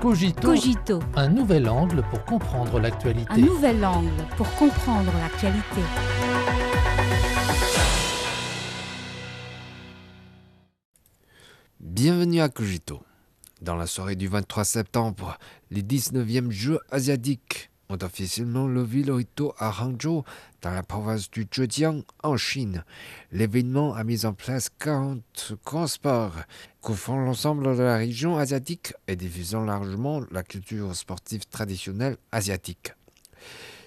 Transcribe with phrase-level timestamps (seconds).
[0.00, 3.32] Cogito, Cogito, un nouvel angle pour comprendre l'actualité.
[3.32, 5.80] un nouvel angle pour comprendre l'actualité.
[11.80, 13.02] Bienvenue à Cogito.
[13.60, 15.36] Dans la soirée du 23 septembre,
[15.72, 20.22] les 19e Jeux asiatiques ont officiellement le rideau à Hangzhou,
[20.60, 22.84] dans la province du Zhejiang, en Chine.
[23.32, 26.34] L'événement a mis en place 40 grands sports,
[26.82, 32.92] couvrant l'ensemble de la région asiatique et diffusant largement la culture sportive traditionnelle asiatique.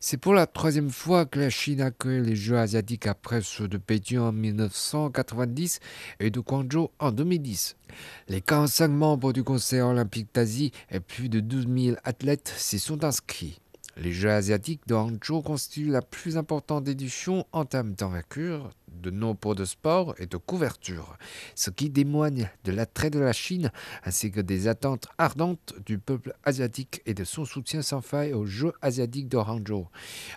[0.00, 3.78] C'est pour la troisième fois que la Chine accueille les Jeux asiatiques après ceux de
[3.78, 5.80] Pékin en 1990
[6.20, 7.76] et de Guangzhou en 2010.
[8.28, 13.02] Les 45 membres du Conseil olympique d'Asie et plus de 12 000 athlètes s'y sont
[13.02, 13.58] inscrits.
[14.00, 18.70] Les Jeux asiatiques de Hangzhou constituent la plus importante édition en termes d'envergure,
[19.02, 21.18] de nombre de sports et de couverture,
[21.56, 23.72] ce qui témoigne de l'attrait de la Chine
[24.04, 28.46] ainsi que des attentes ardentes du peuple asiatique et de son soutien sans faille aux
[28.46, 29.88] Jeux asiatiques de Hangzhou.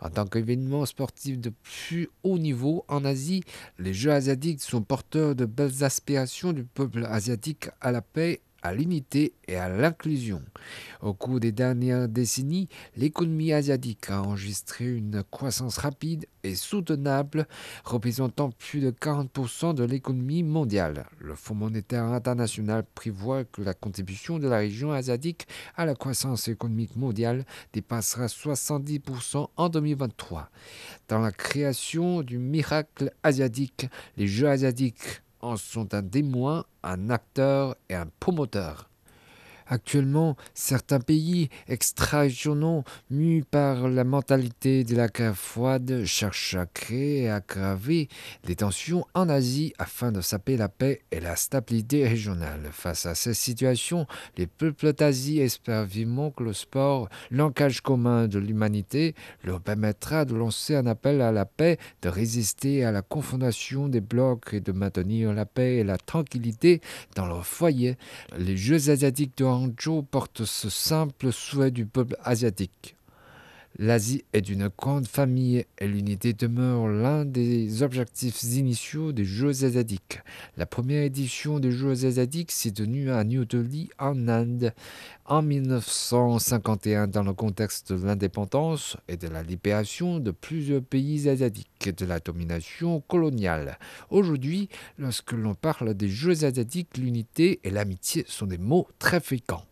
[0.00, 3.42] En tant qu'événement sportif de plus haut niveau en Asie,
[3.80, 8.74] les Jeux asiatiques sont porteurs de belles aspirations du peuple asiatique à la paix à
[8.74, 10.42] l'unité et à l'inclusion.
[11.00, 17.46] Au cours des dernières décennies, l'économie asiatique a enregistré une croissance rapide et soutenable,
[17.84, 21.06] représentant plus de 40% de l'économie mondiale.
[21.18, 26.48] Le Fonds monétaire international prévoit que la contribution de la région asiatique à la croissance
[26.48, 30.50] économique mondiale dépassera 70% en 2023.
[31.08, 33.86] Dans la création du miracle asiatique,
[34.16, 38.87] les Jeux asiatiques en sont un témoin, un acteur et un promoteur.
[39.68, 47.24] Actuellement, certains pays extra-régionaux, mus par la mentalité de la guerre froide, cherchent à créer
[47.24, 48.08] et aggraver
[48.44, 52.70] les tensions en Asie afin de saper la paix et la stabilité régionale.
[52.72, 58.38] Face à cette situation, les peuples d'Asie espèrent vivement que le sport, langage commun de
[58.38, 63.88] l'humanité, leur permettra de lancer un appel à la paix, de résister à la confondation
[63.88, 66.80] des blocs et de maintenir la paix et la tranquillité
[67.14, 67.96] dans leur foyer.
[68.38, 72.96] Les Jeux asiatiques de Hangzhou porte ce simple souhait du peuple asiatique.
[73.80, 80.18] L'Asie est d'une grande famille et l'unité demeure l'un des objectifs initiaux des Jeux asiatiques.
[80.56, 84.74] La première édition des Jeux asiatiques s'est tenue à New Delhi en Inde
[85.26, 91.94] en 1951 dans le contexte de l'indépendance et de la libération de plusieurs pays asiatiques
[91.96, 93.78] de la domination coloniale.
[94.10, 94.68] Aujourd'hui,
[94.98, 99.67] lorsque l'on parle des Jeux asiatiques, l'unité et l'amitié sont des mots très fréquents.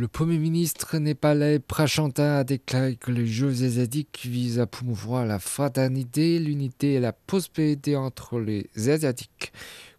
[0.00, 5.40] Le Premier ministre népalais Prachanta a déclaré que les Jeux asiatiques visent à promouvoir la
[5.40, 9.52] fraternité, l'unité et la prospérité entre les Asiatiques.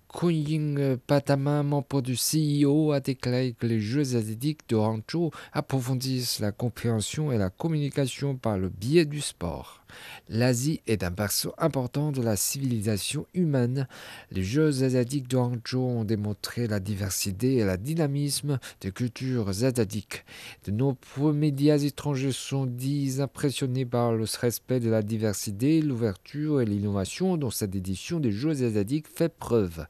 [0.07, 6.53] Kunying Patama, membre du CEO, a déclaré que les Jeux asiatiques de Hangzhou approfondissent la
[6.53, 9.83] compréhension et la communication par le biais du sport.
[10.27, 13.87] L'Asie est un berceau important de la civilisation humaine.
[14.31, 20.25] Les Jeux asiatiques de Hangzhou ont démontré la diversité et le dynamisme des cultures asiatiques.
[20.65, 26.65] De nombreux médias étrangers sont dits impressionnés par le respect de la diversité, l'ouverture et
[26.65, 29.85] l'innovation dont cette édition des Jeux asiatiques fait preuve.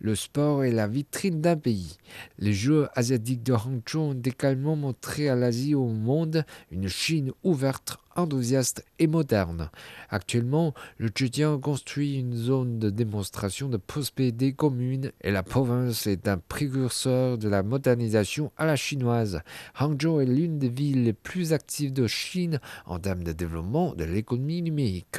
[0.00, 1.98] Le sport est la vitrine d'un pays.
[2.38, 7.32] Les Jeux asiatiques de Hangzhou ont également montré à l'Asie et au monde une Chine
[7.42, 9.70] ouverte enthousiaste et moderne.
[10.10, 16.28] Actuellement, le Zhejiang construit une zone de démonstration de prospérité commune et la province est
[16.28, 19.40] un précurseur de la modernisation à la chinoise.
[19.78, 24.04] Hangzhou est l'une des villes les plus actives de Chine en termes de développement de
[24.04, 25.18] l'économie numérique.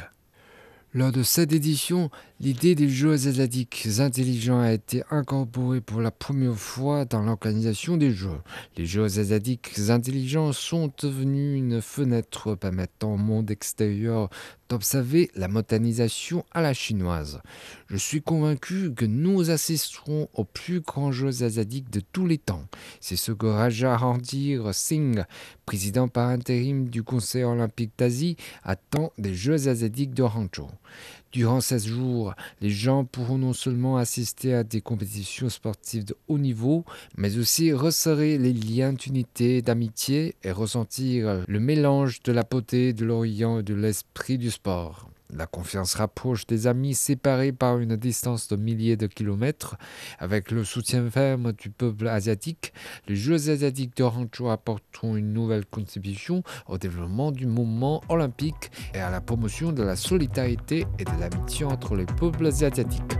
[0.96, 6.56] Lors de cette édition, l'idée des Jeux asiatiques intelligents a été incorporée pour la première
[6.56, 8.40] fois dans l'organisation des Jeux.
[8.78, 14.30] Les Jeux asiatiques intelligents sont devenus une fenêtre permettant au monde extérieur
[14.68, 17.40] d'observer la modernisation à la chinoise.
[17.88, 22.64] Je suis convaincu que nous assisterons aux plus grands Jeux asiatiques de tous les temps.
[23.00, 25.24] C'est ce que Raja Randir Singh,
[25.66, 30.70] président par intérim du Conseil olympique d'Asie, attend des Jeux asiatiques de Hangzhou.
[31.32, 36.38] Durant ces jours, les gens pourront non seulement assister à des compétitions sportives de haut
[36.38, 36.84] niveau,
[37.16, 43.04] mais aussi resserrer les liens d'unité d'amitié et ressentir le mélange de la beauté de
[43.04, 45.10] l'Orient et de l'esprit du sport.
[45.34, 49.76] La confiance rapproche des amis séparés par une distance de milliers de kilomètres.
[50.18, 52.72] Avec le soutien ferme du peuple asiatique,
[53.08, 54.04] les Jeux asiatiques de
[54.48, 59.96] apporteront une nouvelle contribution au développement du mouvement olympique et à la promotion de la
[59.96, 63.15] solidarité et de l'amitié entre les peuples asiatiques.